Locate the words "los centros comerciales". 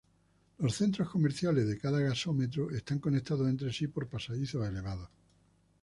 0.57-1.67